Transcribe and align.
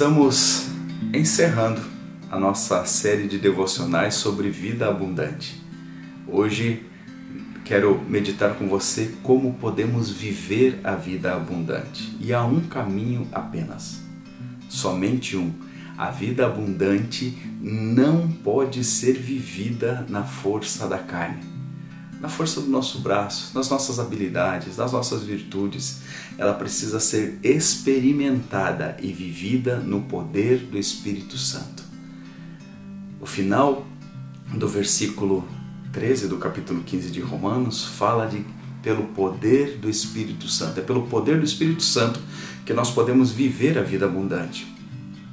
Estamos 0.00 0.68
encerrando 1.12 1.82
a 2.30 2.38
nossa 2.38 2.86
série 2.86 3.28
de 3.28 3.38
devocionais 3.38 4.14
sobre 4.14 4.48
vida 4.48 4.88
abundante. 4.88 5.62
Hoje 6.26 6.86
quero 7.66 8.00
meditar 8.08 8.54
com 8.54 8.66
você 8.66 9.14
como 9.22 9.52
podemos 9.60 10.10
viver 10.10 10.80
a 10.82 10.94
vida 10.94 11.34
abundante. 11.34 12.16
E 12.18 12.32
há 12.32 12.42
um 12.42 12.60
caminho 12.60 13.28
apenas, 13.30 14.00
somente 14.70 15.36
um. 15.36 15.52
A 15.98 16.10
vida 16.10 16.46
abundante 16.46 17.36
não 17.60 18.26
pode 18.26 18.82
ser 18.84 19.12
vivida 19.18 20.06
na 20.08 20.24
força 20.24 20.88
da 20.88 20.98
carne 20.98 21.59
na 22.20 22.28
força 22.28 22.60
do 22.60 22.68
nosso 22.68 22.98
braço, 22.98 23.50
nas 23.54 23.70
nossas 23.70 23.98
habilidades, 23.98 24.76
nas 24.76 24.92
nossas 24.92 25.22
virtudes. 25.22 26.02
Ela 26.36 26.52
precisa 26.52 27.00
ser 27.00 27.38
experimentada 27.42 28.96
e 29.00 29.10
vivida 29.10 29.76
no 29.78 30.02
poder 30.02 30.58
do 30.58 30.78
Espírito 30.78 31.38
Santo. 31.38 31.82
O 33.20 33.26
final 33.26 33.86
do 34.54 34.68
versículo 34.68 35.48
13 35.92 36.28
do 36.28 36.36
capítulo 36.36 36.82
15 36.82 37.10
de 37.10 37.20
Romanos 37.20 37.84
fala 37.84 38.26
de 38.26 38.44
pelo 38.82 39.04
poder 39.08 39.78
do 39.78 39.88
Espírito 39.88 40.48
Santo. 40.48 40.80
É 40.80 40.82
pelo 40.82 41.06
poder 41.06 41.38
do 41.38 41.44
Espírito 41.44 41.82
Santo 41.82 42.20
que 42.64 42.72
nós 42.72 42.90
podemos 42.90 43.30
viver 43.30 43.78
a 43.78 43.82
vida 43.82 44.06
abundante. 44.06 44.66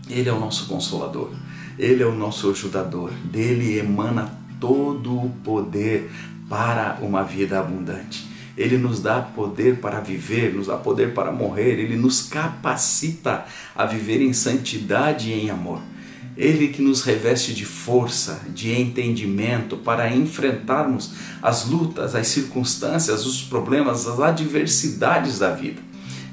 Ele 0.10 0.30
é 0.30 0.34
o 0.34 0.40
nosso 0.40 0.68
consolador, 0.68 1.32
ele 1.78 2.02
é 2.02 2.06
o 2.06 2.16
nosso 2.16 2.50
ajudador, 2.50 3.12
dele 3.26 3.78
emana 3.78 4.47
todo 4.60 5.16
o 5.16 5.30
poder 5.44 6.10
para 6.50 7.00
uma 7.02 7.24
vida 7.24 7.60
abundante. 7.60 8.28
Ele 8.58 8.78
nos 8.78 9.00
dá 9.00 9.22
poder 9.22 9.78
para 9.78 10.00
viver, 10.00 10.54
nos 10.54 10.68
dá 10.68 10.78
poder 10.78 11.14
para 11.14 11.32
morrer, 11.32 11.80
ele 11.80 11.96
nos 11.96 12.24
capacita 12.24 13.46
a 13.76 13.86
viver 13.86 14.22
em 14.22 14.34
santidade 14.34 15.30
e 15.30 15.34
em 15.34 15.50
amor. 15.52 15.80
Ele 16.36 16.68
que 16.68 16.82
nos 16.82 17.02
reveste 17.02 17.54
de 17.54 17.66
força, 17.66 18.42
de 18.50 18.72
entendimento 18.72 19.78
para 19.78 20.14
enfrentarmos 20.16 21.14
as 21.42 21.66
lutas, 21.66 22.16
as 22.16 22.28
circunstâncias, 22.28 23.26
os 23.26 23.42
problemas, 23.42 24.08
as 24.08 24.20
adversidades 24.20 25.40
da 25.40 25.52
vida. 25.52 25.82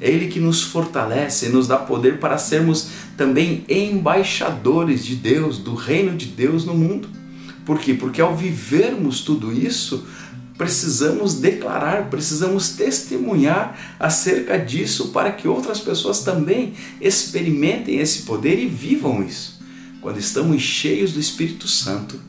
É 0.00 0.10
Ele 0.10 0.28
que 0.28 0.40
nos 0.40 0.62
fortalece 0.62 1.46
e 1.46 1.48
nos 1.48 1.66
dá 1.66 1.78
poder 1.78 2.18
para 2.18 2.36
sermos 2.36 2.88
também 3.16 3.64
embaixadores 3.68 5.04
de 5.04 5.16
Deus, 5.16 5.58
do 5.58 5.74
reino 5.74 6.16
de 6.16 6.27
Deus 6.27 6.64
no 6.64 6.74
mundo. 6.74 7.08
Por 7.64 7.78
quê? 7.78 7.94
Porque 7.94 8.20
ao 8.20 8.36
vivermos 8.36 9.22
tudo 9.22 9.52
isso, 9.52 10.06
precisamos 10.56 11.34
declarar, 11.34 12.10
precisamos 12.10 12.70
testemunhar 12.70 13.96
acerca 13.98 14.58
disso 14.58 15.08
para 15.08 15.32
que 15.32 15.48
outras 15.48 15.80
pessoas 15.80 16.20
também 16.20 16.74
experimentem 17.00 17.98
esse 17.98 18.22
poder 18.22 18.58
e 18.58 18.66
vivam 18.66 19.22
isso. 19.22 19.60
Quando 20.00 20.18
estamos 20.18 20.62
cheios 20.62 21.12
do 21.12 21.20
Espírito 21.20 21.66
Santo, 21.66 22.20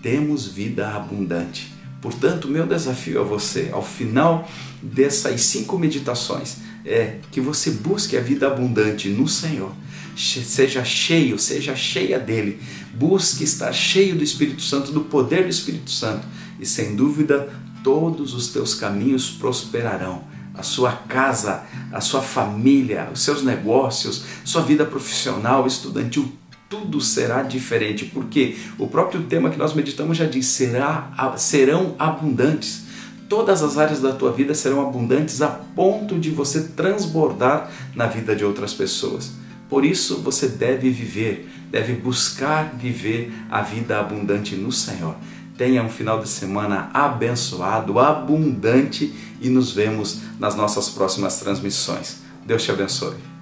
temos 0.00 0.46
vida 0.46 0.88
abundante. 0.94 1.74
Portanto, 2.00 2.46
meu 2.46 2.66
desafio 2.66 3.20
a 3.20 3.24
você, 3.24 3.70
ao 3.72 3.82
final 3.82 4.48
dessas 4.80 5.40
cinco 5.40 5.76
meditações, 5.78 6.58
é 6.84 7.16
que 7.32 7.40
você 7.40 7.72
busque 7.72 8.16
a 8.16 8.20
vida 8.20 8.46
abundante 8.46 9.08
no 9.08 9.26
Senhor 9.26 9.72
seja 10.16 10.84
cheio, 10.84 11.38
seja 11.38 11.76
cheia 11.76 12.18
dele. 12.18 12.60
Busque 12.94 13.44
estar 13.44 13.72
cheio 13.72 14.16
do 14.16 14.24
Espírito 14.24 14.62
Santo, 14.62 14.90
do 14.90 15.02
poder 15.02 15.44
do 15.44 15.50
Espírito 15.50 15.90
Santo, 15.90 16.26
e 16.58 16.64
sem 16.64 16.96
dúvida 16.96 17.52
todos 17.84 18.34
os 18.34 18.48
teus 18.48 18.74
caminhos 18.74 19.30
prosperarão. 19.30 20.24
A 20.54 20.62
sua 20.62 20.90
casa, 20.92 21.64
a 21.92 22.00
sua 22.00 22.22
família, 22.22 23.10
os 23.12 23.20
seus 23.20 23.42
negócios, 23.42 24.24
sua 24.42 24.62
vida 24.62 24.86
profissional, 24.86 25.66
estudantil, 25.66 26.32
tudo 26.68 27.00
será 27.00 27.42
diferente, 27.42 28.06
porque 28.06 28.56
o 28.78 28.88
próprio 28.88 29.22
tema 29.24 29.50
que 29.50 29.58
nós 29.58 29.74
meditamos 29.74 30.16
já 30.16 30.24
diz: 30.24 30.46
será, 30.46 31.34
serão 31.36 31.94
abundantes. 31.98 32.86
Todas 33.28 33.62
as 33.62 33.76
áreas 33.76 34.00
da 34.00 34.12
tua 34.12 34.32
vida 34.32 34.54
serão 34.54 34.80
abundantes 34.80 35.42
a 35.42 35.48
ponto 35.48 36.18
de 36.18 36.30
você 36.30 36.68
transbordar 36.68 37.70
na 37.94 38.06
vida 38.06 38.34
de 38.34 38.44
outras 38.44 38.72
pessoas. 38.72 39.32
Por 39.68 39.84
isso 39.84 40.22
você 40.22 40.48
deve 40.48 40.90
viver, 40.90 41.48
deve 41.70 41.94
buscar 41.94 42.74
viver 42.76 43.32
a 43.50 43.62
vida 43.62 43.98
abundante 43.98 44.54
no 44.54 44.70
Senhor. 44.70 45.16
Tenha 45.56 45.82
um 45.82 45.88
final 45.88 46.20
de 46.20 46.28
semana 46.28 46.90
abençoado, 46.92 47.98
abundante 47.98 49.12
e 49.40 49.48
nos 49.48 49.72
vemos 49.72 50.20
nas 50.38 50.54
nossas 50.54 50.88
próximas 50.90 51.38
transmissões. 51.40 52.18
Deus 52.44 52.62
te 52.62 52.70
abençoe. 52.70 53.35